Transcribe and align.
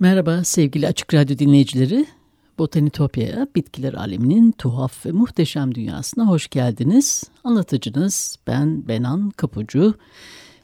Merhaba 0.00 0.44
sevgili 0.44 0.86
Açık 0.86 1.14
Radyo 1.14 1.38
dinleyicileri. 1.38 2.06
Botanitopya'ya, 2.58 3.46
bitkiler 3.56 3.94
aleminin 3.94 4.52
tuhaf 4.52 5.06
ve 5.06 5.12
muhteşem 5.12 5.74
dünyasına 5.74 6.26
hoş 6.26 6.48
geldiniz. 6.48 7.24
Anlatıcınız 7.44 8.36
ben 8.46 8.88
Benan 8.88 9.30
Kapucu. 9.30 9.94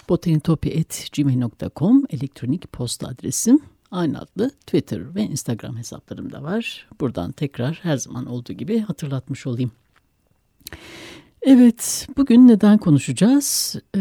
botanitopya.gmail.com 0.09 2.04
elektronik 2.10 2.73
posta 2.73 3.09
adresim. 3.09 3.60
Aynı 3.90 4.20
adlı 4.20 4.51
Twitter 4.51 5.15
ve 5.15 5.23
Instagram 5.23 5.76
hesaplarım 5.76 6.32
da 6.32 6.43
var. 6.43 6.88
Buradan 7.00 7.32
tekrar 7.32 7.80
her 7.82 7.96
zaman 7.96 8.26
olduğu 8.26 8.52
gibi 8.52 8.80
hatırlatmış 8.80 9.46
olayım. 9.46 9.71
Evet, 11.49 12.09
bugün 12.16 12.49
neden 12.49 12.79
konuşacağız? 12.79 13.77
E, 13.97 14.01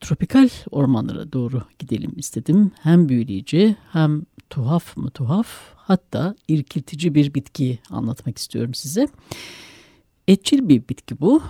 tropikal 0.00 0.48
ormanlara 0.70 1.32
doğru 1.32 1.62
gidelim 1.78 2.12
istedim. 2.16 2.72
Hem 2.80 3.08
büyüleyici 3.08 3.76
hem 3.92 4.22
tuhaf 4.50 4.96
mı 4.96 5.10
tuhaf 5.10 5.48
hatta 5.76 6.34
irkiltici 6.48 7.14
bir 7.14 7.34
bitkiyi 7.34 7.78
anlatmak 7.90 8.38
istiyorum 8.38 8.74
size. 8.74 9.08
Etçil 10.28 10.68
bir 10.68 10.88
bitki 10.88 11.20
bu. 11.20 11.42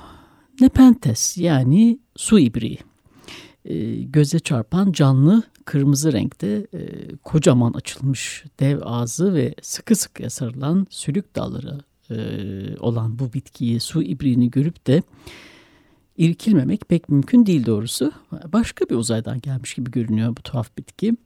Nepenthes 0.61 1.39
yani 1.39 1.99
su 2.17 2.39
ibriği. 2.39 2.79
E, 3.65 3.95
göze 3.95 4.39
çarpan 4.39 4.93
canlı 4.93 5.43
kırmızı 5.65 6.13
renkte 6.13 6.67
e, 6.75 6.81
kocaman 7.17 7.73
açılmış 7.73 8.45
dev 8.61 8.81
ağzı 8.83 9.35
ve 9.35 9.55
sıkı 9.63 9.97
sıkıya 9.97 10.31
sarılan 10.31 10.87
sülük 10.91 11.37
dalları 11.37 11.81
e, 12.11 12.17
olan 12.81 13.19
bu 13.19 13.33
bitkiyi 13.33 13.81
su 13.81 14.03
ibriğini 14.03 14.51
görüp 14.51 14.87
de 14.87 15.03
irkilmemek 16.17 16.89
pek 16.89 17.09
mümkün 17.09 17.47
değil 17.47 17.67
doğrusu. 17.67 18.13
Başka 18.53 18.85
bir 18.85 18.95
uzaydan 18.95 19.41
gelmiş 19.41 19.75
gibi 19.75 19.91
görünüyor 19.91 20.37
bu 20.37 20.43
tuhaf 20.43 20.77
bitki 20.79 21.17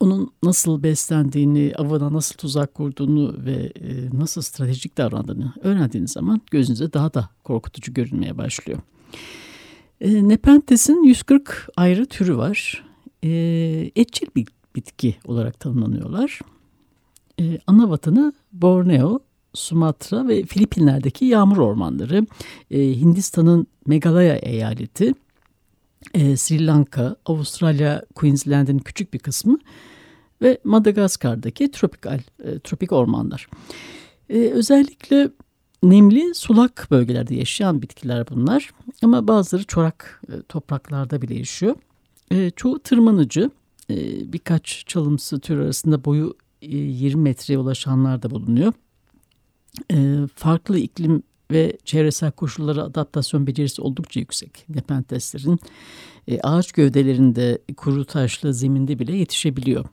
onun 0.00 0.30
nasıl 0.42 0.82
beslendiğini, 0.82 1.72
avına 1.76 2.12
nasıl 2.12 2.34
tuzak 2.34 2.74
kurduğunu 2.74 3.44
ve 3.44 3.72
e, 3.80 4.18
nasıl 4.18 4.42
stratejik 4.42 4.98
davrandığını 4.98 5.52
öğrendiğiniz 5.62 6.12
zaman 6.12 6.40
gözünüze 6.50 6.92
daha 6.92 7.14
da 7.14 7.30
korkutucu 7.44 7.94
görünmeye 7.94 8.38
başlıyor. 8.38 8.78
E, 10.00 10.28
Nepentes'in 10.28 11.02
140 11.02 11.68
ayrı 11.76 12.06
türü 12.06 12.36
var. 12.36 12.84
E, 13.22 13.30
etçil 13.96 14.26
bitki 14.74 15.16
olarak 15.24 15.60
tanımlanıyorlar. 15.60 16.40
E, 17.40 17.58
ana 17.66 17.90
vatanı 17.90 18.32
Borneo, 18.52 19.20
Sumatra 19.56 20.28
ve 20.28 20.42
Filipinler'deki 20.42 21.24
yağmur 21.24 21.56
ormanları, 21.56 22.26
e, 22.70 23.00
Hindistan'ın 23.00 23.66
Meghalaya 23.86 24.36
eyaleti, 24.36 25.14
e, 26.14 26.36
Sri 26.36 26.66
Lanka, 26.66 27.16
Avustralya, 27.26 28.02
Queensland'in 28.14 28.78
küçük 28.78 29.14
bir 29.14 29.18
kısmı 29.18 29.58
ve 30.42 30.58
Madagaskar'daki 30.64 31.70
tropikal 31.70 32.20
e, 32.44 32.58
tropik 32.58 32.92
ormanlar. 32.92 33.48
E, 34.30 34.38
özellikle 34.38 35.30
nemli 35.82 36.34
sulak 36.34 36.88
bölgelerde 36.90 37.34
yaşayan 37.34 37.82
bitkiler 37.82 38.26
bunlar 38.30 38.70
ama 39.02 39.28
bazıları 39.28 39.64
çorak 39.64 40.22
e, 40.28 40.42
topraklarda 40.42 41.22
bile 41.22 41.34
yaşıyor. 41.34 41.74
E, 42.30 42.50
çoğu 42.50 42.78
tırmanıcı, 42.78 43.50
e, 43.90 43.96
birkaç 44.32 44.84
çalımsı 44.86 45.40
tür 45.40 45.58
arasında 45.58 46.04
boyu 46.04 46.34
e, 46.62 46.76
20 46.76 47.22
metreye 47.22 47.58
ulaşanlar 47.58 48.22
da 48.22 48.30
bulunuyor. 48.30 48.72
E, 49.92 50.16
farklı 50.34 50.78
iklim 50.78 51.22
ve 51.50 51.76
çevresel 51.84 52.30
koşullara 52.30 52.82
adaptasyon 52.82 53.46
becerisi 53.46 53.82
oldukça 53.82 54.20
yüksek 54.20 54.64
nepenteslerin. 54.68 55.58
E, 56.28 56.40
ağaç 56.40 56.72
gövdelerinde 56.72 57.58
kuru 57.76 58.04
taşlı 58.04 58.54
zeminde 58.54 58.98
bile 58.98 59.16
yetişebiliyor. 59.16 59.84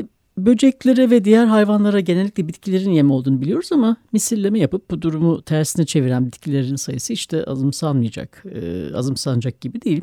E, 0.00 0.02
böceklere 0.38 1.10
ve 1.10 1.24
diğer 1.24 1.46
hayvanlara 1.46 2.00
genellikle 2.00 2.48
bitkilerin 2.48 2.90
yem 2.90 3.10
olduğunu 3.10 3.40
biliyoruz 3.40 3.72
ama 3.72 3.96
misilleme 4.12 4.58
yapıp 4.58 4.90
bu 4.90 5.02
durumu 5.02 5.42
tersine 5.42 5.86
çeviren 5.86 6.26
bitkilerin 6.26 6.76
sayısı 6.76 7.12
işte 7.12 7.44
azımsanmayacak, 7.44 8.44
e, 8.54 8.90
azımsanacak 8.94 9.60
gibi 9.60 9.82
değil. 9.82 10.02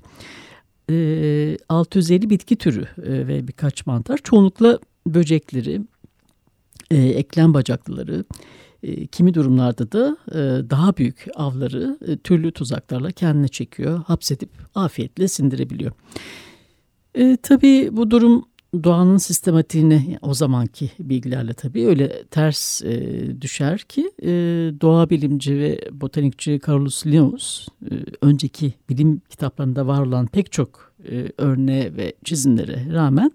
E, 0.90 1.58
650 1.70 2.30
bitki 2.30 2.56
türü 2.56 2.81
e, 2.81 3.28
ve 3.28 3.48
birkaç 3.48 3.86
mantar 3.86 4.18
çoğunlukla 4.24 4.80
böcekleri, 5.08 5.81
e, 6.91 6.97
eklem 6.97 7.53
bacaklıları, 7.53 8.25
e, 8.83 9.07
kimi 9.07 9.33
durumlarda 9.33 9.91
da 9.91 10.17
e, 10.31 10.69
daha 10.69 10.97
büyük 10.97 11.27
avları 11.35 11.97
e, 12.07 12.17
türlü 12.17 12.51
tuzaklarla 12.51 13.11
kendine 13.11 13.47
çekiyor, 13.47 14.03
hapsedip 14.03 14.50
afiyetle 14.75 15.27
sindirebiliyor. 15.27 15.91
E, 17.16 17.38
tabii 17.44 17.89
bu 17.91 18.11
durum 18.11 18.45
doğanın 18.83 19.17
sistematiğine 19.17 20.19
o 20.22 20.33
zamanki 20.33 20.91
bilgilerle 21.00 21.53
tabii 21.53 21.88
öyle 21.88 22.23
ters 22.23 22.81
e, 22.81 23.41
düşer 23.41 23.79
ki 23.79 24.11
e, 24.21 24.29
doğa 24.81 25.09
bilimci 25.09 25.59
ve 25.59 25.79
botanikçi 25.91 26.59
Carlos 26.67 27.06
Linnaeus 27.06 27.67
e, 27.91 27.94
önceki 28.21 28.73
bilim 28.89 29.21
kitaplarında 29.29 29.88
var 29.88 30.01
olan 30.01 30.27
pek 30.27 30.51
çok 30.51 30.94
e, 31.11 31.31
örneğe 31.38 31.95
ve 31.95 32.13
çizimlere 32.23 32.94
rağmen 32.94 33.31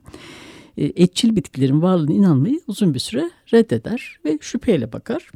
etçil 0.76 1.36
bitkilerin 1.36 1.82
varlığına 1.82 2.12
inanmayı 2.12 2.60
uzun 2.66 2.94
bir 2.94 2.98
süre 2.98 3.30
reddeder 3.52 4.18
ve 4.24 4.38
şüpheyle 4.40 4.92
bakar. 4.92 5.30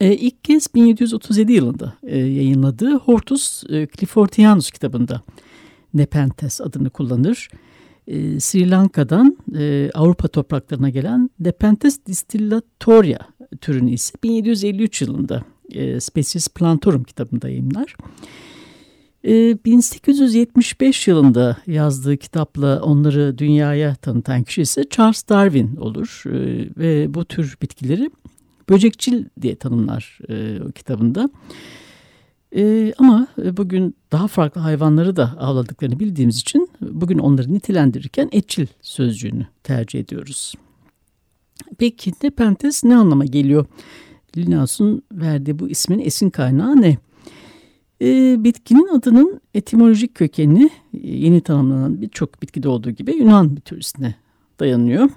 E, 0.00 0.14
ilk 0.14 0.44
kez 0.44 0.74
1737 0.74 1.52
yılında 1.52 1.94
e, 2.02 2.18
yayınladığı 2.18 2.98
Hortus 2.98 3.64
e, 3.64 3.88
Cliffortianus 3.96 4.70
kitabında 4.70 5.22
Nepenthes 5.94 6.60
adını 6.60 6.90
kullanır. 6.90 7.48
E, 8.06 8.40
Sri 8.40 8.70
Lanka'dan 8.70 9.36
e, 9.58 9.90
Avrupa 9.94 10.28
topraklarına 10.28 10.90
gelen 10.90 11.30
Nepenthes 11.40 11.98
distillatoria 12.06 13.18
türünü 13.60 13.90
ise 13.90 14.14
1753 14.22 15.02
yılında 15.02 15.44
e, 15.72 16.00
Species 16.00 16.48
Plantorum 16.48 17.04
kitabında 17.04 17.48
yayınlar. 17.48 17.96
1875 19.24 21.08
ee, 21.08 21.10
yılında 21.10 21.56
yazdığı 21.66 22.16
kitapla 22.16 22.80
onları 22.82 23.38
dünyaya 23.38 23.94
tanıtan 23.94 24.42
kişi 24.42 24.62
ise 24.62 24.84
Charles 24.90 25.28
Darwin 25.28 25.76
olur 25.76 26.22
ee, 26.26 26.30
ve 26.76 27.14
bu 27.14 27.24
tür 27.24 27.56
bitkileri 27.62 28.10
böcekçil 28.68 29.24
diye 29.40 29.56
tanımlar 29.56 30.18
e, 30.28 30.62
o 30.68 30.72
kitabında. 30.72 31.30
Ee, 32.56 32.92
ama 32.98 33.26
bugün 33.36 33.96
daha 34.12 34.28
farklı 34.28 34.60
hayvanları 34.60 35.16
da 35.16 35.36
avladıklarını 35.38 36.00
bildiğimiz 36.00 36.38
için 36.38 36.70
bugün 36.80 37.18
onları 37.18 37.52
nitelendirirken 37.52 38.28
etçil 38.32 38.66
sözcüğünü 38.82 39.46
tercih 39.62 40.00
ediyoruz. 40.00 40.54
Peki 41.78 42.12
Nepenthes 42.22 42.84
ne 42.84 42.96
anlama 42.96 43.24
geliyor? 43.24 43.66
Linnaeus'un 44.36 45.02
verdiği 45.12 45.58
bu 45.58 45.68
ismin 45.68 45.98
esin 45.98 46.30
kaynağı 46.30 46.82
ne? 46.82 46.98
E, 48.04 48.44
bitkinin 48.44 48.88
adının 48.88 49.40
etimolojik 49.54 50.14
kökeni 50.14 50.64
e, 50.64 50.70
yeni 51.10 51.40
tanımlanan 51.40 52.00
birçok 52.00 52.42
bitkide 52.42 52.68
olduğu 52.68 52.90
gibi 52.90 53.16
Yunan 53.16 53.46
mitolojisine 53.46 54.14
dayanıyor. 54.60 55.10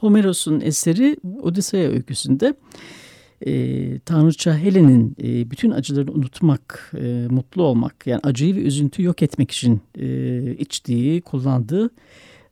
Homeros'un 0.00 0.60
eseri 0.60 1.16
Odisea 1.42 1.90
öyküsünde 1.90 2.54
e, 3.46 3.98
Tanrıça 3.98 4.58
Helen'in 4.58 5.16
e, 5.22 5.50
bütün 5.50 5.70
acılarını 5.70 6.12
unutmak, 6.12 6.92
e, 6.98 7.26
mutlu 7.30 7.62
olmak 7.62 8.06
yani 8.06 8.20
acıyı 8.22 8.56
ve 8.56 8.60
üzüntü 8.60 9.02
yok 9.02 9.22
etmek 9.22 9.50
için 9.50 9.80
e, 9.98 10.56
içtiği, 10.58 11.20
kullandığı 11.20 11.90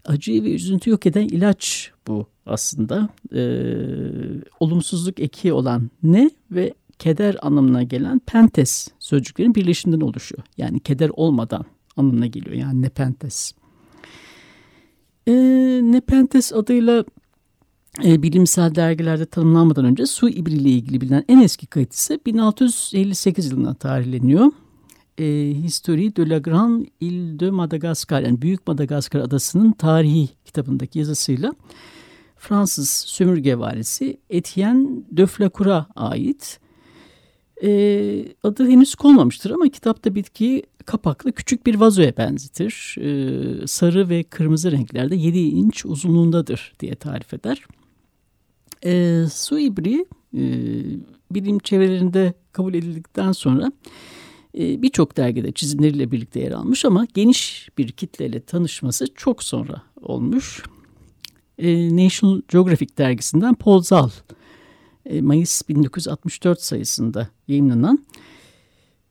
acıyı 0.05 0.45
ve 0.45 0.55
üzüntü 0.55 0.91
yok 0.91 1.07
eden 1.07 1.29
ilaç 1.29 1.93
bu 2.07 2.27
aslında. 2.47 3.09
E, 3.35 3.43
olumsuzluk 4.61 5.21
eki 5.21 5.53
olan 5.53 5.91
ne 6.03 6.31
ve 6.51 6.75
keder 6.99 7.37
anlamına 7.43 7.83
gelen 7.83 8.19
pentes 8.19 8.89
sözcüklerin 8.99 9.55
birleşiminden 9.55 10.01
oluşuyor. 10.01 10.43
Yani 10.57 10.81
keder 10.81 11.11
olmadan 11.15 11.65
anlamına 11.97 12.27
geliyor. 12.27 12.57
Yani 12.57 12.83
nepentes. 12.83 13.53
E, 15.27 15.33
nepentes 15.83 16.53
adıyla 16.53 17.05
e, 18.05 18.23
bilimsel 18.23 18.75
dergilerde 18.75 19.27
tanımlanmadan 19.27 19.85
önce 19.85 20.07
su 20.07 20.29
ibriyle 20.29 20.69
ilgili 20.69 21.01
bilinen 21.01 21.25
en 21.29 21.41
eski 21.41 21.67
kayıt 21.67 21.93
ise 21.93 22.19
1658 22.27 23.53
yılına 23.53 23.75
tarihleniyor. 23.75 24.53
E, 25.19 25.55
History 25.55 26.17
de 26.17 26.29
la 26.29 26.39
Grande 26.39 26.87
Ile 27.01 27.41
de 27.41 27.51
Madagascar 27.51 28.23
yani 28.23 28.43
Büyük 28.43 28.67
Madagaskar 28.67 29.21
adasının 29.21 29.73
tarihi 29.73 30.29
kitabındaki 30.45 30.99
yazısıyla 30.99 31.53
Fransız 32.37 32.91
sömürge 32.91 33.59
valisi 33.59 34.21
Etienne 34.31 34.89
de 35.11 35.27
Flacour'a 35.27 35.87
ait. 35.97 36.61
E, 37.63 37.71
adı 38.43 38.69
henüz 38.69 38.95
konmamıştır 38.95 39.51
ama 39.51 39.69
kitapta 39.69 40.15
bitkiyi 40.15 40.63
kapaklı 40.87 41.33
küçük 41.33 41.67
bir 41.67 41.75
vazoya 41.75 42.17
benzetir. 42.17 42.97
E, 43.01 43.67
sarı 43.67 44.09
ve 44.09 44.23
kırmızı 44.23 44.73
renklerde 44.73 45.17
7 45.17 45.39
inç 45.39 45.87
uzunluğundadır 45.87 46.73
diye 46.81 46.95
tarif 46.95 47.35
eder. 47.35 47.65
E, 48.85 49.25
su 49.33 49.59
ibri 49.59 50.07
e, 50.35 50.43
bilim 51.31 51.59
çevrelerinde 51.59 52.35
kabul 52.53 52.75
edildikten 52.75 53.33
sonra 53.33 53.73
e, 54.59 54.83
birçok 54.83 55.17
dergide 55.17 55.53
çizimleriyle 55.53 56.11
birlikte 56.11 56.41
yer 56.41 56.53
almış 56.53 56.85
ama 56.85 57.07
geniş 57.15 57.69
bir 57.79 57.93
kitleyle 57.93 58.41
tanışması 58.41 59.07
çok 59.15 59.43
sonra 59.43 59.83
olmuş. 60.03 60.63
E, 61.59 61.97
National 61.97 62.41
Geographic 62.49 62.97
dergisinden 62.99 63.55
Paul 63.55 63.83
Zal, 63.83 64.11
Mayıs 65.21 65.69
1964 65.69 66.63
sayısında 66.63 67.29
yayınlanan 67.49 68.05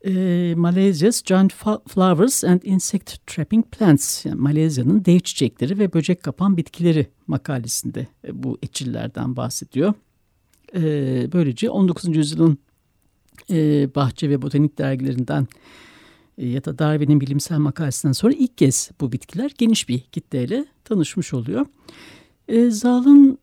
e, 0.04 0.54
Malaysia's 0.56 1.22
Giant 1.22 1.52
Flowers 1.88 2.44
and 2.44 2.60
Insect 2.62 3.26
Trapping 3.26 3.64
Plants, 3.66 4.26
yani 4.26 4.40
Malezya'nın 4.40 5.04
dev 5.04 5.18
çiçekleri 5.18 5.78
ve 5.78 5.92
böcek 5.92 6.22
kapan 6.22 6.56
bitkileri 6.56 7.06
makalesinde 7.26 8.06
e, 8.28 8.42
bu 8.42 8.58
etçillerden 8.62 9.36
bahsediyor. 9.36 9.94
E, 10.74 10.82
böylece 11.32 11.70
19. 11.70 12.16
yüzyılın 12.16 12.58
e, 13.50 13.88
bahçe 13.94 14.30
ve 14.30 14.42
botanik 14.42 14.78
dergilerinden 14.78 15.46
e, 16.38 16.48
ya 16.48 16.64
da 16.64 16.78
Darwin'in 16.78 17.20
bilimsel 17.20 17.58
makalesinden 17.58 18.12
sonra 18.12 18.32
ilk 18.32 18.58
kez 18.58 18.90
bu 19.00 19.12
bitkiler 19.12 19.52
geniş 19.58 19.88
bir 19.88 20.00
kitleyle 20.00 20.64
tanışmış 20.84 21.34
oluyor. 21.34 21.66
E, 22.48 22.70
Zal'ın 22.70 23.38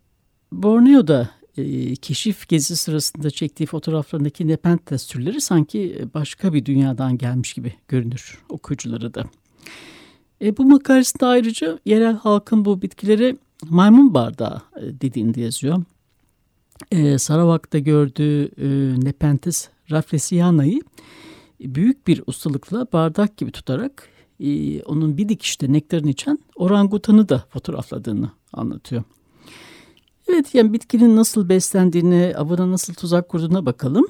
Borneo'da 0.51 1.29
e, 1.57 1.95
keşif 1.95 2.47
gezisi 2.47 2.75
sırasında 2.75 3.29
çektiği 3.29 3.65
fotoğraflarındaki 3.65 4.47
Nepenthes 4.47 5.07
türleri 5.07 5.41
sanki 5.41 6.05
başka 6.13 6.53
bir 6.53 6.65
dünyadan 6.65 7.17
gelmiş 7.17 7.53
gibi 7.53 7.73
görünür 7.87 8.39
okuyucuları 8.49 9.13
da. 9.13 9.25
E, 10.41 10.57
bu 10.57 10.65
makalesinde 10.65 11.25
ayrıca 11.25 11.79
yerel 11.85 12.15
halkın 12.15 12.65
bu 12.65 12.81
bitkilere 12.81 13.37
maymun 13.69 14.13
bardağı 14.13 14.61
e, 14.77 14.81
dediğini 15.01 15.39
yazıyor. 15.39 15.83
E, 16.91 17.17
Saravak'ta 17.17 17.79
gördüğü 17.79 18.45
e, 18.45 18.67
Nepenthes 19.05 19.69
raflesiana'yı 19.91 20.81
büyük 21.59 22.07
bir 22.07 22.23
ustalıkla 22.27 22.87
bardak 22.93 23.37
gibi 23.37 23.51
tutarak 23.51 24.09
e, 24.39 24.81
onun 24.83 25.17
bir 25.17 25.29
dikişte 25.29 25.73
nektarını 25.73 26.09
içen 26.09 26.39
orangutanı 26.55 27.29
da 27.29 27.45
fotoğrafladığını 27.49 28.31
anlatıyor. 28.53 29.03
Evet 30.33 30.55
yani 30.55 30.73
bitkinin 30.73 31.15
nasıl 31.15 31.49
beslendiğine, 31.49 32.33
avına 32.37 32.71
nasıl 32.71 32.93
tuzak 32.93 33.29
kurduğuna 33.29 33.65
bakalım. 33.65 34.07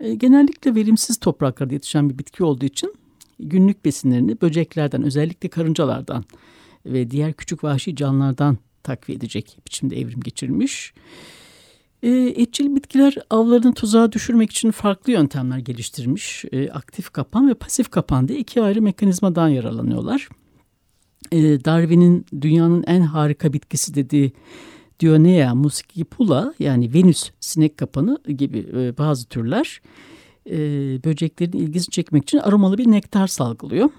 E, 0.00 0.14
genellikle 0.14 0.74
verimsiz 0.74 1.20
topraklarda 1.20 1.74
yetişen 1.74 2.10
bir 2.10 2.18
bitki 2.18 2.44
olduğu 2.44 2.64
için 2.64 2.94
günlük 3.38 3.84
besinlerini 3.84 4.40
böceklerden 4.40 5.02
özellikle 5.02 5.48
karıncalardan 5.48 6.24
ve 6.86 7.10
diğer 7.10 7.32
küçük 7.32 7.64
vahşi 7.64 7.96
canlılardan 7.96 8.58
takviye 8.82 9.16
edecek 9.16 9.58
biçimde 9.66 10.00
evrim 10.00 10.20
geçirmiş. 10.20 10.94
E, 12.02 12.10
etçil 12.36 12.76
bitkiler 12.76 13.14
avlarını 13.30 13.74
tuzağa 13.74 14.12
düşürmek 14.12 14.50
için 14.50 14.70
farklı 14.70 15.12
yöntemler 15.12 15.58
geliştirmiş. 15.58 16.44
E, 16.52 16.70
aktif 16.70 17.10
kapan 17.10 17.48
ve 17.48 17.54
pasif 17.54 17.90
kapan 17.90 18.28
diye 18.28 18.38
iki 18.38 18.62
ayrı 18.62 18.82
mekanizmadan 18.82 19.48
yararlanıyorlar. 19.48 20.28
E, 21.32 21.64
Darwin'in 21.64 22.26
dünyanın 22.40 22.84
en 22.86 23.00
harika 23.00 23.52
bitkisi 23.52 23.94
dediği 23.94 24.32
Dionea 25.00 25.54
muscipula 25.54 26.54
yani 26.58 26.94
Venüs 26.94 27.30
sinek 27.40 27.76
kapanı 27.78 28.22
gibi 28.28 28.66
e, 28.76 28.98
bazı 28.98 29.28
türler 29.28 29.80
e, 30.50 30.58
böceklerin 31.04 31.58
ilgisini 31.58 31.92
çekmek 31.92 32.22
için 32.22 32.38
aromalı 32.38 32.78
bir 32.78 32.90
nektar 32.90 33.26
salgılıyor. 33.26 33.90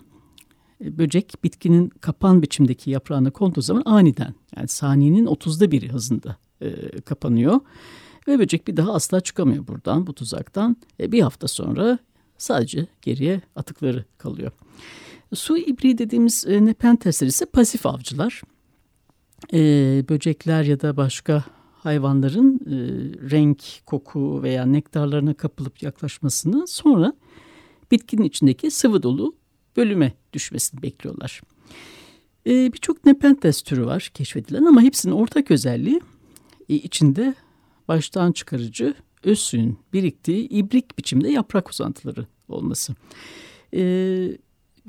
E, 0.84 0.98
böcek 0.98 1.34
bitkinin 1.44 1.90
kapan 1.90 2.42
biçimdeki 2.42 2.90
yaprağına 2.90 3.32
konduğu 3.32 3.62
zaman 3.62 3.84
aniden 3.86 4.34
yani 4.56 4.68
saniyenin 4.68 5.26
30'da 5.26 5.72
biri 5.72 5.90
hızında 5.90 6.38
kapanıyor. 7.06 7.60
Ve 8.28 8.40
böcek 8.40 8.68
bir 8.68 8.78
daha 8.78 8.94
asla 8.94 9.22
çıkamıyor 9.22 9.68
buradan 9.68 10.08
bu 10.08 10.14
tuzaktan. 10.14 10.78
Bir 11.00 11.22
hafta 11.22 11.48
sonra 11.48 12.00
sadece 12.38 12.88
geriye 13.02 13.42
atıkları 13.56 14.06
kalıyor. 14.18 14.52
Su 15.34 15.58
ibri 15.58 15.98
dediğimiz 15.98 16.46
e, 16.48 16.66
nepentesler 16.66 17.28
ise 17.28 17.46
pasif 17.46 17.86
avcılar 17.86 18.42
e, 19.54 19.60
böcekler 20.10 20.64
ya 20.64 20.82
da 20.82 20.98
başka 20.98 21.44
hayvanların 21.74 22.56
e, 22.56 22.76
renk, 23.32 23.64
koku 23.86 24.44
veya 24.44 24.66
nektarlarına 24.66 25.34
kapılıp 25.34 25.84
yaklaşmasını 25.84 26.68
sonra 26.68 27.14
bitkinin 27.92 28.24
içindeki 28.24 28.72
sıvı 28.72 29.04
dolu 29.04 29.36
bölüme 29.78 30.14
düşmesini 30.34 30.82
bekliyorlar. 30.82 31.42
E, 32.48 32.74
Birçok 32.74 33.06
Nepenthes 33.06 33.62
türü 33.62 33.86
var 33.86 34.12
keşfedilen 34.14 34.66
ama 34.66 34.82
hepsinin 34.82 35.14
ortak 35.14 35.52
özelliği 35.52 36.02
e, 36.70 36.76
içinde 36.76 37.36
baştan 37.88 38.32
çıkarıcı 38.32 38.94
öz 39.24 39.54
biriktiği 39.94 40.48
ibrik 40.48 40.98
biçimde 40.98 41.30
yaprak 41.30 41.70
uzantıları 41.70 42.26
olması. 42.50 42.96
E, 43.74 43.82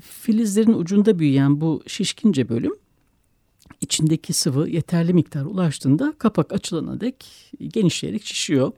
filizlerin 0.01 0.73
ucunda 0.73 1.19
büyüyen 1.19 1.61
bu 1.61 1.83
şişkince 1.87 2.49
bölüm 2.49 2.82
içindeki 3.83 4.33
sıvı 4.33 4.69
yeterli 4.69 5.15
miktar 5.15 5.45
ulaştığında 5.45 6.15
kapak 6.19 6.53
açılana 6.53 7.01
dek 7.01 7.27
genişleyerek 7.61 8.25
şişiyor. 8.25 8.73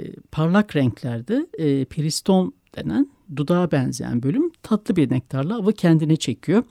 E, 0.00 0.12
parlak 0.32 0.76
renklerde 0.76 1.46
e, 1.58 1.84
peristom 1.84 2.52
denen 2.76 3.10
dudağa 3.36 3.70
benzeyen 3.72 4.22
bölüm 4.22 4.50
tatlı 4.62 4.96
bir 4.96 5.10
nektarla 5.10 5.56
avı 5.56 5.72
kendine 5.72 6.16
çekiyor. 6.16 6.64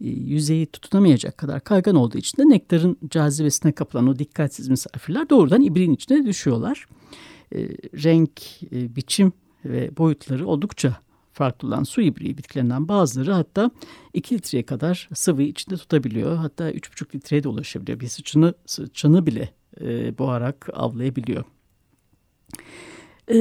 E, 0.00 0.08
yüzeyi 0.08 0.66
tutunamayacak 0.66 1.38
kadar 1.38 1.60
kaygan 1.60 1.94
olduğu 1.94 2.18
için 2.18 2.42
de 2.42 2.48
nektarın 2.48 2.96
cazibesine 3.10 3.72
kapılan 3.72 4.06
o 4.06 4.18
dikkatsiz 4.18 4.68
misafirler 4.68 5.30
doğrudan 5.30 5.62
ibriğin 5.62 5.92
içine 5.92 6.26
düşüyorlar. 6.26 6.86
E, 7.54 7.58
renk, 8.04 8.62
e, 8.72 8.96
biçim 8.96 9.32
ve 9.64 9.96
boyutları 9.96 10.46
oldukça 10.46 10.96
farklı 11.38 11.68
olan 11.68 11.82
su 11.82 12.00
ibriği 12.00 12.38
bitkilerinden 12.38 12.88
bazıları 12.88 13.32
hatta 13.32 13.70
2 14.14 14.34
litreye 14.34 14.62
kadar 14.62 15.08
sıvıyı 15.14 15.48
içinde 15.48 15.76
tutabiliyor. 15.76 16.36
Hatta 16.36 16.70
3,5 16.70 17.14
litreye 17.14 17.42
de 17.42 17.48
ulaşabiliyor. 17.48 18.00
Bir 18.00 18.06
sıçını, 18.06 18.54
sıçını 18.66 19.26
bile 19.26 19.50
e, 19.80 20.18
boğarak 20.18 20.68
avlayabiliyor. 20.72 21.44
E, 23.28 23.36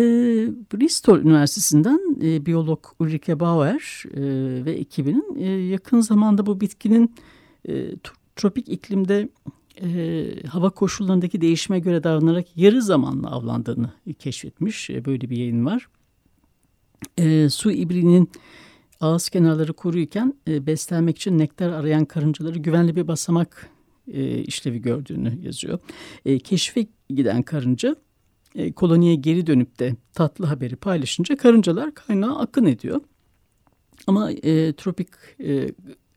Bristol 0.73 1.19
Üniversitesi'nden 1.19 2.17
e, 2.21 2.45
biyolog 2.45 2.85
Ulrike 2.99 3.39
Bauer 3.39 4.03
e, 4.13 4.21
ve 4.65 4.71
ekibinin 4.71 5.35
e, 5.35 5.45
yakın 5.45 5.99
zamanda 5.99 6.45
bu 6.45 6.61
bitkinin 6.61 7.15
e, 7.69 7.95
tropik 8.35 8.69
iklimde 8.69 9.29
e, 9.81 10.27
hava 10.47 10.69
koşullarındaki 10.69 11.41
değişime 11.41 11.79
göre 11.79 12.03
davranarak 12.03 12.57
yarı 12.57 12.81
zamanlı 12.81 13.27
avlandığını 13.27 13.91
keşfetmiş. 14.19 14.89
E, 14.89 15.05
böyle 15.05 15.29
bir 15.29 15.37
yayın 15.37 15.65
var 15.65 15.87
e, 17.17 17.49
su 17.49 17.71
ibriğinin 17.71 18.31
ağız 19.01 19.29
kenarları 19.29 19.73
kuruyken 19.73 20.33
e, 20.47 20.65
beslenmek 20.67 21.17
için 21.17 21.37
nektar 21.37 21.69
arayan 21.69 22.05
karıncaları 22.05 22.59
güvenli 22.59 22.95
bir 22.95 23.07
basamak 23.07 23.69
e, 24.13 24.37
işlevi 24.37 24.81
gördüğünü 24.81 25.45
yazıyor. 25.45 25.79
E, 26.25 26.39
keşfe 26.39 26.87
giden 27.09 27.41
karınca 27.41 27.95
e, 28.55 28.71
koloniye 28.71 29.15
geri 29.15 29.47
dönüp 29.47 29.79
de 29.79 29.95
tatlı 30.13 30.45
haberi 30.45 30.75
paylaşınca 30.75 31.37
karıncalar 31.37 31.93
kaynağa 31.93 32.39
akın 32.39 32.65
ediyor. 32.65 33.01
Ama 34.07 34.31
e, 34.31 34.73
tropik 34.73 35.07
e, 35.43 35.69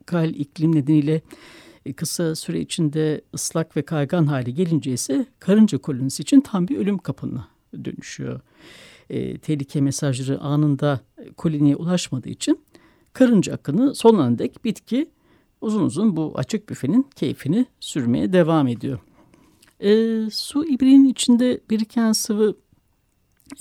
kal 0.07 0.35
iklim 0.35 0.75
nedeniyle 0.75 1.23
e, 1.87 1.93
kısa 1.93 2.35
süre 2.35 2.61
içinde 2.61 3.21
ıslak 3.35 3.77
ve 3.77 3.83
kaygan 3.83 4.27
hale 4.27 4.51
gelince 4.51 4.93
ise 4.93 5.27
karınca 5.39 5.79
kolonisi 5.79 6.23
için 6.23 6.41
tam 6.41 6.69
bir 6.69 6.79
ölüm 6.79 6.99
kapına 6.99 7.49
dönüşüyor 7.85 8.41
e, 9.11 9.39
tehlike 9.39 9.81
mesajları 9.81 10.41
anında 10.41 11.01
koloniye 11.37 11.77
ulaşmadığı 11.77 12.29
için 12.29 12.61
karınca 13.13 13.55
akını 13.55 13.95
sonuna 13.95 14.39
dek 14.39 14.65
bitki 14.65 15.11
uzun 15.61 15.83
uzun 15.83 16.17
bu 16.17 16.33
açık 16.35 16.69
büfenin 16.69 17.07
keyfini 17.17 17.67
sürmeye 17.81 18.33
devam 18.33 18.69
ediyor. 18.69 18.99
E, 19.81 19.91
su 20.31 20.65
ibriğinin 20.65 21.09
içinde 21.09 21.61
biriken 21.71 22.13
sıvı 22.13 22.57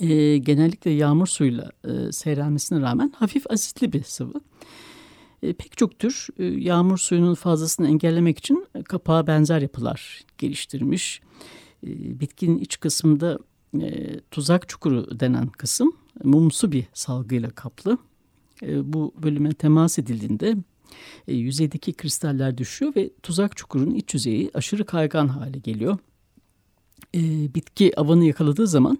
e, 0.00 0.38
genellikle 0.38 0.90
yağmur 0.90 1.26
suyuyla 1.26 1.70
e, 1.84 2.12
seyrelmesine 2.12 2.80
rağmen 2.80 3.12
hafif 3.16 3.50
asitli 3.50 3.92
bir 3.92 4.02
sıvı. 4.02 4.40
E, 5.42 5.52
pek 5.52 5.76
çok 5.76 5.98
tür 5.98 6.28
e, 6.38 6.44
yağmur 6.44 6.98
suyunun 6.98 7.34
fazlasını 7.34 7.88
engellemek 7.88 8.38
için 8.38 8.66
kapağa 8.84 9.26
benzer 9.26 9.62
yapılar 9.62 10.20
geliştirmiş. 10.38 11.20
E, 11.86 12.20
bitkinin 12.20 12.58
iç 12.58 12.80
kısmında 12.80 13.38
e, 13.80 14.20
tuzak 14.30 14.68
çukuru 14.68 15.20
denen 15.20 15.46
kısım 15.46 15.92
mumsu 16.24 16.72
bir 16.72 16.84
salgıyla 16.94 17.50
kaplı. 17.50 17.98
E, 18.62 18.92
bu 18.92 19.14
bölüme 19.22 19.52
temas 19.52 19.98
edildiğinde 19.98 20.56
e, 21.28 21.34
yüzeydeki 21.34 21.92
kristaller 21.92 22.58
düşüyor 22.58 22.92
ve 22.96 23.10
tuzak 23.22 23.56
çukurun 23.56 23.94
iç 23.94 24.14
yüzeyi 24.14 24.50
aşırı 24.54 24.84
kaygan 24.86 25.28
hale 25.28 25.58
geliyor. 25.58 25.98
E, 27.14 27.20
bitki 27.54 28.00
avanı 28.00 28.24
yakaladığı 28.24 28.66
zaman 28.66 28.98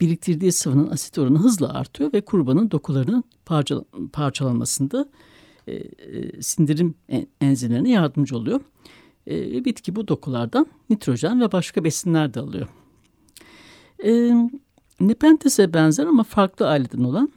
biriktirdiği 0.00 0.52
sıvının 0.52 0.90
asit 0.90 1.18
oranı 1.18 1.38
hızla 1.38 1.74
artıyor 1.74 2.12
ve 2.12 2.20
kurbanın 2.20 2.70
dokularının 2.70 3.24
parçal 3.44 3.84
parçalanmasında 4.12 5.08
e, 5.66 5.72
e, 5.72 6.42
sindirim 6.42 6.94
enzimlerine 7.40 7.90
yardımcı 7.90 8.36
oluyor. 8.36 8.60
Bitki 9.64 9.96
bu 9.96 10.08
dokulardan 10.08 10.66
nitrojen 10.90 11.40
ve 11.40 11.52
başka 11.52 11.84
besinler 11.84 12.34
de 12.34 12.40
alıyor. 12.40 12.68
E, 14.04 14.32
Nepentes'e 15.00 15.74
benzer 15.74 16.06
ama 16.06 16.22
farklı 16.22 16.68
aileden 16.68 17.04
olan 17.04 17.32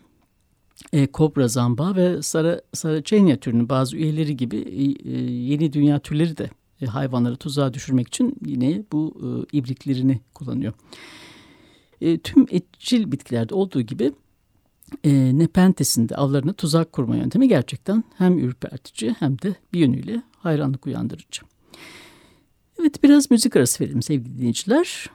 e, 0.93 1.07
kobra 1.07 1.47
zamba 1.47 1.95
ve 1.95 2.21
sara, 2.21 2.61
saracenia 2.73 3.37
türünün 3.37 3.69
bazı 3.69 3.97
üyeleri 3.97 4.37
gibi 4.37 4.57
e, 4.57 5.09
e, 5.09 5.21
yeni 5.31 5.73
dünya 5.73 5.99
türleri 5.99 6.37
de 6.37 6.49
e, 6.81 6.85
hayvanları 6.85 7.35
tuzağa 7.35 7.73
düşürmek 7.73 8.07
için 8.07 8.35
yine 8.45 8.83
bu 8.91 9.13
e, 9.21 9.57
ibriklerini 9.57 10.19
kullanıyor. 10.33 10.73
E, 12.01 12.17
tüm 12.17 12.45
etçil 12.49 13.11
bitkilerde 13.11 13.55
olduğu 13.55 13.81
gibi 13.81 14.11
e, 15.03 15.37
Nepentes'in 15.37 16.09
avlarına 16.13 16.53
tuzak 16.53 16.91
kurma 16.91 17.15
yöntemi 17.15 17.47
gerçekten 17.47 18.03
hem 18.17 18.39
ürpertici 18.39 19.15
hem 19.19 19.41
de 19.41 19.55
bir 19.73 19.79
yönüyle 19.79 20.21
hayranlık 20.37 20.87
uyandırıcı. 20.87 21.41
Evet 22.79 23.03
biraz 23.03 23.31
müzik 23.31 23.55
arası 23.55 23.83
verelim 23.83 24.01
sevgili 24.01 24.37
dinleyiciler. 24.37 25.09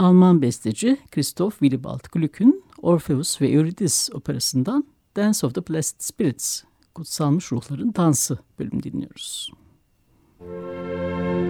Alman 0.00 0.42
besteci 0.42 0.96
Christoph 1.10 1.52
Willibald 1.58 2.12
Gluck'ün 2.12 2.64
Orpheus 2.82 3.40
ve 3.40 3.48
Eurydice 3.48 4.14
operasından 4.14 4.84
Dance 5.16 5.46
of 5.46 5.54
the 5.54 5.66
Blessed 5.66 5.96
Spirits, 5.98 6.62
Kutsalmış 6.94 7.52
Ruhların 7.52 7.94
Dansı 7.94 8.38
bölüm 8.58 8.82
dinliyoruz. 8.82 9.52
Müzik 10.40 11.49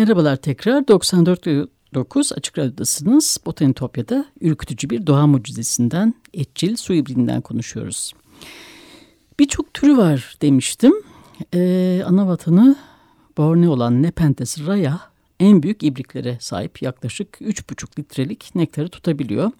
Merhabalar 0.00 0.36
tekrar 0.36 0.82
94.9 0.82 2.34
Açık 2.34 2.58
Radyo'dasınız. 2.58 3.38
Botanitopya'da 3.46 4.26
ürkütücü 4.40 4.90
bir 4.90 5.06
doğa 5.06 5.26
mucizesinden, 5.26 6.14
etçil 6.34 6.76
su 6.76 6.94
ibriğinden 6.94 7.40
konuşuyoruz. 7.40 8.12
Birçok 9.38 9.74
türü 9.74 9.96
var 9.96 10.36
demiştim. 10.42 10.92
Ee, 11.54 12.02
ana 12.06 12.26
vatanı 12.26 12.76
Borneo 13.36 13.72
olan 13.72 14.02
Nepenthes 14.02 14.66
raya 14.66 15.00
en 15.40 15.62
büyük 15.62 15.82
ibriklere 15.82 16.38
sahip 16.40 16.82
yaklaşık 16.82 17.40
3,5 17.40 17.98
litrelik 17.98 18.54
nektarı 18.54 18.88
tutabiliyor. 18.88 19.50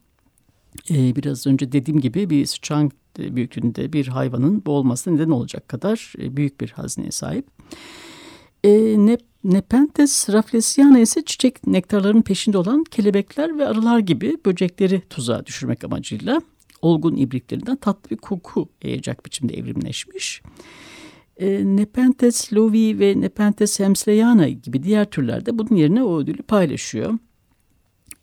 Ee, 0.90 1.16
biraz 1.16 1.46
önce 1.46 1.72
dediğim 1.72 2.00
gibi 2.00 2.30
bir 2.30 2.46
sıçan 2.46 2.90
büyüklüğünde 3.18 3.92
bir 3.92 4.06
hayvanın 4.06 4.64
boğulmasına 4.66 5.14
neden 5.14 5.30
olacak 5.30 5.68
kadar 5.68 6.12
e, 6.18 6.36
büyük 6.36 6.60
bir 6.60 6.70
hazineye 6.70 7.10
sahip. 7.10 7.46
E, 8.64 8.70
Nep 9.06 9.29
Nepenthes 9.44 10.28
rafflesiana 10.32 10.98
ise 10.98 11.24
çiçek 11.24 11.66
nektarlarının 11.66 12.22
peşinde 12.22 12.58
olan 12.58 12.84
kelebekler 12.84 13.58
ve 13.58 13.66
arılar 13.66 13.98
gibi 13.98 14.36
böcekleri 14.46 15.02
tuzağa 15.10 15.46
düşürmek 15.46 15.84
amacıyla 15.84 16.40
olgun 16.82 17.16
ibriklerinden 17.16 17.76
tatlı 17.76 18.10
bir 18.10 18.16
koku 18.16 18.68
yayacak 18.82 19.26
biçimde 19.26 19.54
evrimleşmiş. 19.54 20.42
E, 21.36 21.62
Nepenthes 21.64 22.52
lovi 22.52 22.98
ve 22.98 23.20
Nepenthes 23.20 23.80
hemsleyana 23.80 24.48
gibi 24.48 24.82
diğer 24.82 25.10
türlerde 25.10 25.58
bunun 25.58 25.76
yerine 25.76 26.02
o 26.02 26.18
ödülü 26.18 26.42
paylaşıyor. 26.42 27.18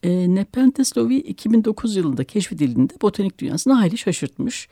E, 0.03 0.36
Nepenthes 0.36 0.97
lovi 0.97 1.15
2009 1.15 1.95
yılında 1.95 2.23
keşfedildiğinde 2.23 2.93
botanik 3.01 3.39
dünyasını 3.39 3.73
hayli 3.73 3.97
şaşırtmış. 3.97 4.69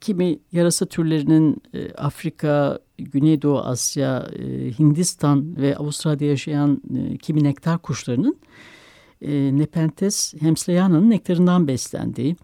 Kimi 0.00 0.38
yarasa 0.52 0.86
türlerinin 0.86 1.62
e, 1.74 1.92
Afrika, 1.92 2.78
Güneydoğu 2.98 3.58
Asya, 3.58 4.28
e, 4.38 4.70
Hindistan 4.78 5.56
ve 5.56 5.76
Avustralya'da 5.76 6.24
yaşayan 6.24 6.82
e, 6.96 7.16
kimi 7.16 7.44
nektar 7.44 7.78
kuşlarının 7.78 8.36
e, 9.22 9.58
Nepenthes 9.58 10.34
hemsleyana'nın 10.40 11.10
nektarından 11.10 11.68
beslendiği, 11.68 12.36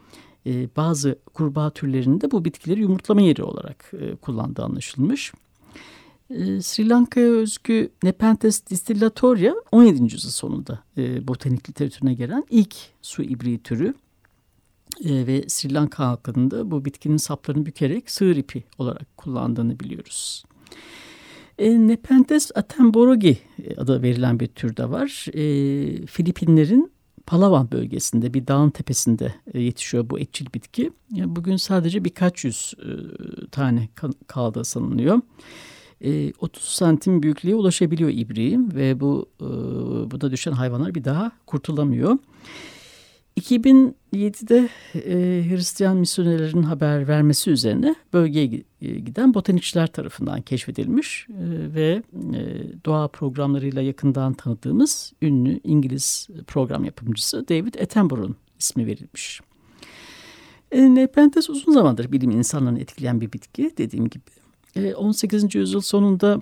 e, 0.47 0.69
bazı 0.77 1.19
kurbağa 1.35 1.71
türlerinin 1.71 2.21
de 2.21 2.31
bu 2.31 2.45
bitkileri 2.45 2.81
yumurtlama 2.81 3.21
yeri 3.21 3.43
olarak 3.43 3.93
e, 4.01 4.17
kullandığı 4.17 4.65
anlaşılmış. 4.65 5.33
E, 6.31 6.63
Sri 6.63 6.89
Lanka'ya 6.89 7.27
özgü 7.27 7.91
Nepenthes 8.03 8.67
distillatoria 8.67 9.55
17. 9.73 10.03
yüzyıl 10.03 10.31
sonunda 10.31 10.83
e, 10.97 11.29
botanik 11.29 11.69
literatürüne 11.71 12.15
gelen 12.15 12.45
ilk 12.51 12.77
su 13.03 13.23
ibriği 13.23 13.59
türü 13.59 13.95
e, 15.05 15.27
ve 15.27 15.45
Sri 15.49 15.75
Lanka 15.75 16.07
halkının 16.07 16.51
da 16.51 16.71
bu 16.71 16.85
bitkinin 16.85 17.17
saplarını 17.17 17.67
bükerek 17.67 18.11
sığır 18.11 18.37
ipi 18.37 18.65
olarak 18.79 19.17
kullandığını 19.17 19.81
biliyoruz. 19.81 20.45
E, 21.59 21.71
Nepenthes 21.71 22.51
atemborogi 22.55 23.39
adı 23.77 24.03
verilen 24.03 24.41
bir 24.41 24.47
tür 24.47 24.77
de 24.77 24.91
var. 24.91 25.27
E, 25.35 26.07
Filipinlerin 26.07 26.97
Palawan 27.27 27.71
bölgesinde 27.73 28.35
bir 28.35 28.47
dağın 28.47 28.71
tepesinde 28.71 29.35
e, 29.55 29.61
yetişiyor 29.61 30.11
bu 30.11 30.19
etçil 30.19 30.47
bitki. 30.55 30.93
Bugün 31.11 31.57
sadece 31.57 32.05
birkaç 32.05 32.45
yüz 32.45 32.75
e, 32.79 32.91
tane 33.51 33.89
kaldı 34.27 34.65
sanılıyor. 34.65 35.21
30 36.41 36.63
e, 36.63 36.67
santim 36.67 37.23
büyüklüğe 37.23 37.55
ulaşabiliyor 37.55 38.11
ibriği 38.11 38.59
ve 38.75 39.01
bu 39.01 39.29
bu 40.11 40.21
da 40.21 40.31
düşen 40.31 40.53
hayvanlar 40.53 40.95
bir 40.95 41.05
daha 41.05 41.33
kurtulamıyor. 41.47 42.19
2007'de 43.41 44.69
e, 44.95 45.45
Hristiyan 45.51 45.97
misyonerlerin 45.97 46.63
haber 46.63 47.09
vermesi 47.09 47.51
üzerine 47.51 47.95
bölgeye 48.13 48.63
e, 48.83 48.95
giden 48.95 49.35
botanikçiler 49.35 49.87
tarafından 49.87 50.43
keşfedilmiş 50.43 51.27
e, 51.31 51.35
ve 51.75 52.03
e, 52.35 52.41
doğa 52.85 53.09
programlarıyla 53.09 53.83
yakından 53.83 54.33
tanıdığımız 54.35 55.13
ünlü 55.23 55.61
İngiliz 55.65 56.29
program 56.47 56.85
yapımcısı 56.85 57.49
David 57.49 57.75
Attenborough'un 57.75 58.37
ismi 58.59 58.87
verilmiş. 58.87 59.41
E, 60.73 60.95
Nepenthes 60.95 61.51
uzun 61.51 61.73
zamandır 61.73 62.13
bilim 62.13 62.31
insanlarını 62.31 62.81
etkileyen 62.81 63.21
bir 63.21 63.33
bitki 63.33 63.71
dediğim 63.79 64.09
gibi. 64.09 64.25
E, 64.77 64.95
18. 64.95 65.55
yüzyıl 65.55 65.81
sonunda 65.81 66.41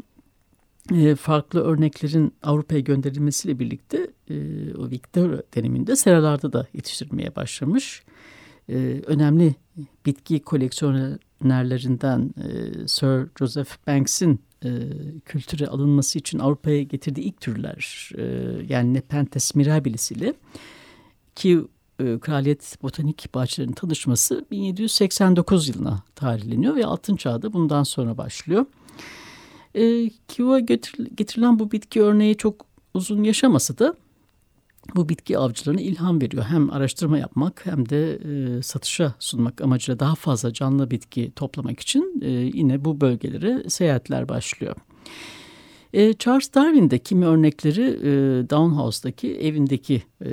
farklı 1.16 1.60
örneklerin 1.60 2.34
Avrupa'ya 2.42 2.80
gönderilmesiyle 2.80 3.58
birlikte 3.58 4.10
e, 4.30 4.34
o 4.74 4.90
Victoria 4.90 5.42
döneminde 5.56 5.96
seralarda 5.96 6.52
da 6.52 6.66
yetiştirilmeye 6.74 7.36
başlamış. 7.36 8.02
E, 8.68 9.02
önemli 9.06 9.54
bitki 10.06 10.40
koleksiyonerlerinden 10.40 12.34
e, 12.36 12.48
Sir 12.88 13.26
Joseph 13.38 13.70
Banks'in 13.86 14.40
e, 14.64 14.70
kültüre 15.24 15.66
alınması 15.66 16.18
için 16.18 16.38
Avrupa'ya 16.38 16.82
getirdiği 16.82 17.20
ilk 17.20 17.40
türler 17.40 18.10
yani 18.68 18.94
Nepenthes 18.94 19.54
mirabilis 19.54 20.10
ile 20.10 20.34
ki 21.34 21.60
Kraliyet 22.20 22.78
Botanik 22.82 23.34
Bahçelerinin 23.34 23.74
tanışması 23.74 24.44
1789 24.50 25.68
yılına 25.68 26.02
tarihleniyor 26.14 26.76
ve 26.76 26.86
Altın 26.86 27.16
Çağ'da 27.16 27.52
bundan 27.52 27.82
sonra 27.82 28.18
başlıyor. 28.18 28.66
E, 29.74 30.10
Kiva 30.28 30.60
getirilen 31.14 31.58
bu 31.58 31.72
bitki 31.72 32.02
örneği 32.02 32.36
çok 32.36 32.66
uzun 32.94 33.24
yaşamasa 33.24 33.78
da 33.78 33.94
bu 34.94 35.08
bitki 35.08 35.38
avcılarına 35.38 35.80
ilham 35.80 36.20
veriyor. 36.20 36.44
Hem 36.44 36.70
araştırma 36.70 37.18
yapmak 37.18 37.66
hem 37.66 37.88
de 37.88 38.14
e, 38.14 38.62
satışa 38.62 39.14
sunmak 39.18 39.60
amacıyla 39.60 40.00
daha 40.00 40.14
fazla 40.14 40.52
canlı 40.52 40.90
bitki 40.90 41.32
toplamak 41.36 41.80
için 41.80 42.20
e, 42.22 42.30
yine 42.30 42.84
bu 42.84 43.00
bölgelere 43.00 43.70
seyahatler 43.70 44.28
başlıyor. 44.28 44.76
E, 45.92 46.12
Charles 46.12 46.54
Darwin 46.54 46.90
de 46.90 46.98
kimi 46.98 47.26
örnekleri 47.26 47.82
e, 47.82 48.10
Downhouse'daki 48.50 49.34
evindeki 49.34 50.02
e, 50.24 50.30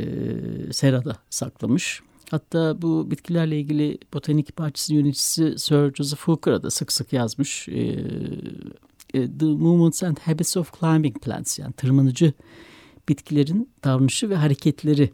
serada 0.71 1.15
saklamış. 1.29 2.01
Hatta 2.31 2.81
bu 2.81 3.11
bitkilerle 3.11 3.59
ilgili 3.59 3.97
botanik 4.13 4.57
bahçesi 4.57 4.93
yöneticisi 4.93 5.59
Sir 5.59 5.93
Joseph 5.93 6.21
Hooker'a 6.21 6.63
da 6.63 6.71
sık 6.71 6.91
sık 6.91 7.13
yazmış. 7.13 7.69
E, 7.69 7.97
The 9.11 9.45
Movements 9.45 10.03
and 10.03 10.17
Habits 10.17 10.57
of 10.57 10.79
Climbing 10.79 11.21
Plants 11.21 11.59
yani 11.59 11.73
tırmanıcı 11.73 12.33
bitkilerin 13.09 13.69
davranışı 13.83 14.29
ve 14.29 14.35
hareketleri 14.35 15.09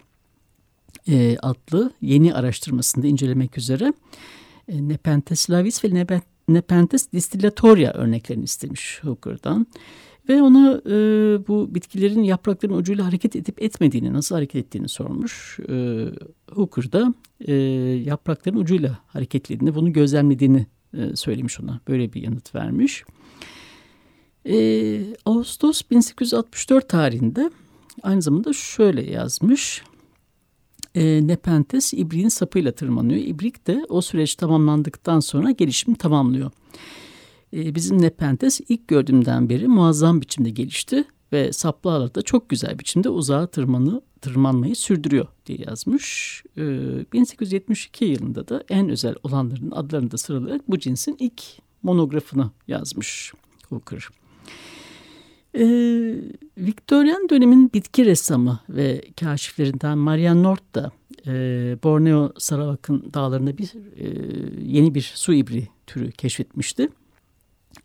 e, 1.07 1.37
adlı 1.37 1.91
yeni 2.01 2.33
araştırmasında 2.33 3.07
incelemek 3.07 3.57
üzere 3.57 3.93
e, 4.67 4.87
Nepenthes 4.87 5.49
lavis 5.49 5.83
ve 5.83 6.07
Nepenthes 6.49 7.11
distillatoria 7.13 7.93
örneklerini 7.93 8.43
istemiş 8.43 8.99
Hooker'dan. 9.03 9.67
Ve 10.29 10.41
ona 10.41 10.81
e, 10.85 10.93
bu 11.47 11.75
bitkilerin 11.75 12.23
yaprakların 12.23 12.73
ucuyla 12.73 13.05
hareket 13.05 13.35
edip 13.35 13.61
etmediğini, 13.61 14.13
nasıl 14.13 14.35
hareket 14.35 14.65
ettiğini 14.65 14.89
sormuş. 14.89 15.59
E, 15.69 16.05
Hooker 16.51 16.91
da 16.91 17.13
e, 17.39 17.53
yaprakların 18.05 18.57
ucuyla 18.57 18.99
hareketlediğini, 19.07 19.75
bunu 19.75 19.93
gözlemlediğini 19.93 20.65
e, 20.93 21.15
söylemiş 21.15 21.59
ona. 21.59 21.79
Böyle 21.87 22.13
bir 22.13 22.21
yanıt 22.21 22.55
vermiş. 22.55 23.03
E, 23.03 23.26
Ağustos 25.25 25.81
1864 25.91 26.89
tarihinde 26.89 27.51
aynı 28.03 28.21
zamanda 28.21 28.53
şöyle 28.53 29.11
yazmış. 29.11 29.83
E, 30.95 31.27
Nepenthes 31.27 31.93
ibriğin 31.93 32.27
sapıyla 32.27 32.71
tırmanıyor. 32.71 33.19
İbrik 33.19 33.67
de 33.67 33.85
o 33.89 34.01
süreç 34.01 34.35
tamamlandıktan 34.35 35.19
sonra 35.19 35.51
gelişimi 35.51 35.95
tamamlıyor. 35.95 36.51
E, 37.53 37.75
bizim 37.75 38.01
Nepenthes 38.01 38.61
ilk 38.69 38.87
gördüğümden 38.87 39.49
beri 39.49 39.67
muazzam 39.67 40.21
biçimde 40.21 40.49
gelişti 40.49 41.03
ve 41.33 41.53
saplı 41.53 42.15
da 42.15 42.21
çok 42.21 42.49
güzel 42.49 42.79
biçimde 42.79 43.09
uzağa 43.09 43.47
tırmanı, 43.47 44.01
tırmanmayı 44.21 44.75
sürdürüyor 44.75 45.27
diye 45.45 45.57
yazmış. 45.67 46.43
E, 46.57 46.61
1872 47.13 48.05
yılında 48.05 48.47
da 48.47 48.63
en 48.69 48.89
özel 48.89 49.15
olanların 49.23 49.71
adlarını 49.71 50.11
da 50.11 50.17
sıralayarak 50.17 50.61
bu 50.69 50.79
cinsin 50.79 51.15
ilk 51.19 51.41
monografını 51.83 52.51
yazmış 52.67 53.33
Hooker. 53.69 54.09
Ee, 55.59 56.15
Victorian 56.57 57.29
dönemin 57.29 57.73
bitki 57.73 58.05
ressamı 58.05 58.59
ve 58.69 59.01
kaşiflerinden 59.19 59.97
Marian 59.97 60.43
Nort 60.43 60.75
da 60.75 60.91
e, 61.27 61.31
Borneo 61.83 62.31
Sarawak'ın 62.37 63.13
dağlarında 63.13 63.57
bir 63.57 63.73
e, 63.95 64.05
yeni 64.61 64.95
bir 64.95 65.11
su 65.15 65.33
ibri 65.33 65.67
türü 65.87 66.11
keşfetmişti. 66.11 66.89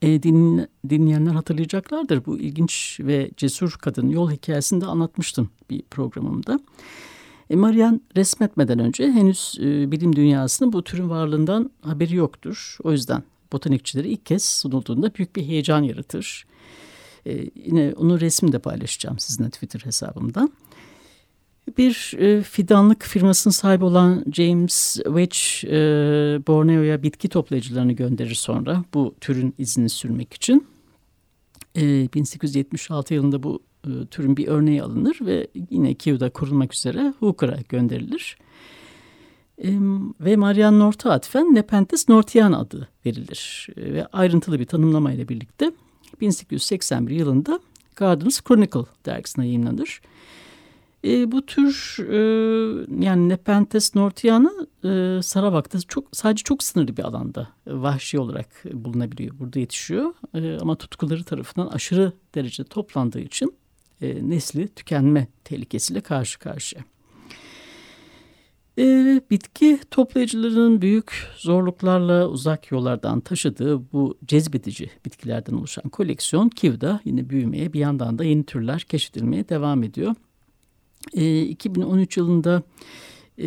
E, 0.02 0.22
din, 0.22 0.66
dinleyenler 0.88 1.32
hatırlayacaklardır. 1.32 2.26
Bu 2.26 2.38
ilginç 2.38 3.00
ve 3.00 3.30
cesur 3.36 3.76
kadın 3.80 4.08
yol 4.08 4.30
hikayesini 4.30 4.80
de 4.80 4.86
anlatmıştım 4.86 5.50
bir 5.70 5.82
programımda. 5.82 6.60
E, 7.50 7.56
Marian 7.56 8.00
resmetmeden 8.16 8.78
önce 8.78 9.10
henüz 9.10 9.58
e, 9.60 9.92
bilim 9.92 10.16
dünyasının 10.16 10.72
bu 10.72 10.84
türün 10.84 11.10
varlığından 11.10 11.70
haberi 11.80 12.16
yoktur. 12.16 12.76
O 12.84 12.92
yüzden 12.92 13.22
botanikçilere 13.52 14.08
ilk 14.08 14.26
kez 14.26 14.44
sunulduğunda 14.44 15.14
büyük 15.14 15.36
bir 15.36 15.42
heyecan 15.42 15.82
yaratır. 15.82 16.46
E, 17.26 17.50
yine 17.64 17.92
onun 17.96 18.20
resmini 18.20 18.52
de 18.52 18.58
paylaşacağım 18.58 19.18
sizinle 19.18 19.50
Twitter 19.50 19.80
hesabımdan. 19.80 20.52
Bir 21.78 22.14
e, 22.18 22.42
fidanlık 22.42 23.02
firmasının 23.02 23.52
sahibi 23.52 23.84
olan 23.84 24.24
James 24.32 24.94
Wedge 25.04 25.38
e, 25.66 25.76
Borneo'ya 26.46 27.02
bitki 27.02 27.28
toplayıcılarını 27.28 27.92
gönderir 27.92 28.34
sonra 28.34 28.84
bu 28.94 29.14
türün 29.20 29.54
izini 29.58 29.88
sürmek 29.88 30.34
için. 30.34 30.66
E, 31.76 32.12
1876 32.14 33.14
yılında 33.14 33.42
bu 33.42 33.62
e, 33.86 34.06
türün 34.10 34.36
bir 34.36 34.48
örneği 34.48 34.82
alınır 34.82 35.18
ve 35.20 35.46
yine 35.70 35.94
Kiev'de 35.94 36.30
korunmak 36.30 36.74
üzere 36.74 37.14
Hooker'a 37.18 37.58
gönderilir. 37.68 38.36
E, 39.58 39.68
ve 40.20 40.36
Marian 40.36 40.78
North'a 40.78 41.10
atfen 41.10 41.54
Nepenthes 41.54 42.08
nortiana 42.08 42.58
adı 42.58 42.88
verilir. 43.06 43.68
E, 43.76 43.92
ve 43.92 44.06
ayrıntılı 44.06 44.60
bir 44.60 44.66
tanımlamayla 44.66 45.28
birlikte 45.28 45.72
1881 46.20 47.16
yılında 47.16 47.60
Gardens 47.96 48.40
Chronicle 48.40 48.84
dergisine 49.06 49.46
yayınlanır. 49.46 50.00
E, 51.04 51.32
bu 51.32 51.46
tür 51.46 51.96
e, 52.08 52.16
yani 53.04 53.28
Nepenthes 53.28 53.94
nortiana 53.94 54.52
e, 54.84 55.22
Saravak'ta 55.22 55.80
çok 55.80 56.04
sadece 56.12 56.42
çok 56.42 56.62
sınırlı 56.62 56.96
bir 56.96 57.02
alanda 57.02 57.48
e, 57.66 57.72
vahşi 57.72 58.18
olarak 58.18 58.48
bulunabiliyor. 58.72 59.38
Burada 59.38 59.58
yetişiyor 59.58 60.12
e, 60.34 60.58
ama 60.60 60.76
tutkuları 60.76 61.24
tarafından 61.24 61.66
aşırı 61.66 62.12
derece 62.34 62.64
toplandığı 62.64 63.20
için 63.20 63.54
e, 64.02 64.28
nesli 64.30 64.68
tükenme 64.68 65.28
tehlikesiyle 65.44 66.00
karşı 66.00 66.38
karşıya. 66.38 66.84
E, 68.82 69.20
bitki 69.30 69.78
toplayıcıların 69.90 70.82
büyük 70.82 71.26
zorluklarla 71.36 72.28
uzak 72.28 72.70
yollardan 72.70 73.20
taşıdığı 73.20 73.92
bu 73.92 74.18
cezbedici 74.24 74.90
bitkilerden 75.04 75.52
oluşan 75.52 75.88
koleksiyon 75.88 76.48
Kiv'da 76.48 77.00
yine 77.04 77.30
büyümeye 77.30 77.72
bir 77.72 77.80
yandan 77.80 78.18
da 78.18 78.24
yeni 78.24 78.44
türler 78.44 78.80
keşfedilmeye 78.80 79.48
devam 79.48 79.82
ediyor. 79.82 80.14
E, 81.14 81.42
2013 81.42 82.16
yılında 82.16 82.62
e, 83.38 83.44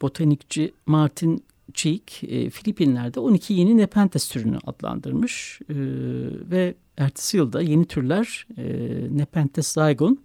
botanikçi 0.00 0.72
Martin 0.86 1.44
Cheek 1.74 2.24
e, 2.24 2.50
Filipinler'de 2.50 3.20
12 3.20 3.54
yeni 3.54 3.76
Nepenthes 3.76 4.28
türünü 4.28 4.58
adlandırmış 4.66 5.60
e, 5.68 5.74
ve 6.50 6.74
ertesi 6.96 7.36
yılda 7.36 7.62
yeni 7.62 7.84
türler 7.84 8.46
e, 8.56 8.64
Nepenthes 9.10 9.68
zygon 9.68 10.18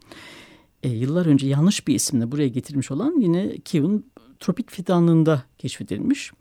e, 0.83 0.89
yıllar 0.89 1.25
önce 1.25 1.47
yanlış 1.47 1.87
bir 1.87 1.95
isimle 1.95 2.31
buraya 2.31 2.47
getirmiş 2.47 2.91
olan 2.91 3.19
yine 3.19 3.57
Kiv'in 3.57 4.05
tropik 4.39 4.71
fidanlığında 4.71 5.43
keşfedilmiş. 5.57 6.31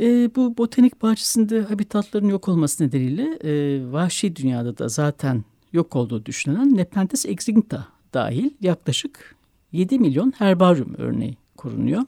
E, 0.00 0.34
bu 0.34 0.56
botanik 0.58 1.02
bahçesinde 1.02 1.60
habitatların 1.60 2.28
yok 2.28 2.48
olması 2.48 2.84
nedeniyle 2.84 3.38
e, 3.44 3.82
vahşi 3.92 4.36
dünyada 4.36 4.78
da 4.78 4.88
zaten 4.88 5.44
yok 5.72 5.96
olduğu 5.96 6.26
düşünülen 6.26 6.76
Nepenthes 6.76 7.26
extincta 7.26 7.88
dahil 8.14 8.50
yaklaşık 8.60 9.36
7 9.72 9.98
milyon 9.98 10.32
herbaryum 10.38 10.94
örneği 10.98 11.36
korunuyor. 11.56 12.02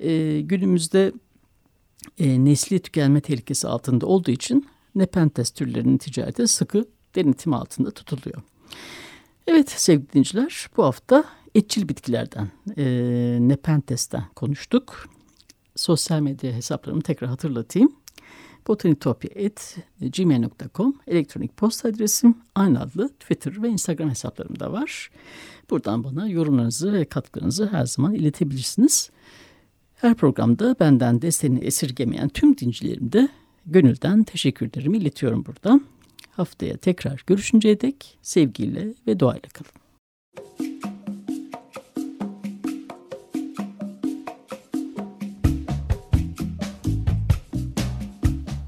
E, 0.00 0.40
günümüzde 0.40 1.12
e, 2.18 2.44
nesli 2.44 2.78
tükenme 2.78 3.20
tehlikesi 3.20 3.68
altında 3.68 4.06
olduğu 4.06 4.30
için 4.30 4.66
Nepenthes 4.94 5.50
türlerinin 5.50 5.98
ticareti 5.98 6.48
sıkı 6.48 6.84
denetim 7.14 7.54
altında 7.54 7.90
tutuluyor. 7.90 8.42
Evet 9.46 9.70
sevgili 9.70 10.08
dinleyiciler 10.08 10.68
bu 10.76 10.84
hafta 10.84 11.24
etçil 11.54 11.88
bitkilerden, 11.88 12.48
e, 12.76 12.84
Nepentes'ten 13.40 14.24
konuştuk. 14.36 15.08
Sosyal 15.76 16.20
medya 16.20 16.52
hesaplarımı 16.52 17.02
tekrar 17.02 17.30
hatırlatayım. 17.30 17.92
botanitopya.gmail.com 18.68 20.94
elektronik 21.06 21.56
posta 21.56 21.88
adresim 21.88 22.34
aynı 22.54 22.80
adlı 22.80 23.08
Twitter 23.08 23.62
ve 23.62 23.68
Instagram 23.68 24.10
hesaplarım 24.10 24.60
da 24.60 24.72
var. 24.72 25.10
Buradan 25.70 26.04
bana 26.04 26.28
yorumlarınızı 26.28 26.92
ve 26.92 27.04
katkılarınızı 27.04 27.66
her 27.66 27.86
zaman 27.86 28.14
iletebilirsiniz. 28.14 29.10
Her 29.94 30.14
programda 30.14 30.76
benden 30.80 31.22
desteğini 31.22 31.58
esirgemeyen 31.58 32.28
tüm 32.28 32.58
dincilerim 32.58 33.12
de 33.12 33.28
gönülden 33.66 34.24
teşekkürlerimi 34.24 34.98
iletiyorum 34.98 35.46
buradan. 35.46 35.84
Haftaya 36.30 36.76
tekrar 36.76 37.24
görüşünceye 37.26 37.80
dek 37.80 38.18
sevgiyle 38.22 38.94
ve 39.06 39.20
duayla 39.20 39.48
kalın. 39.48 39.72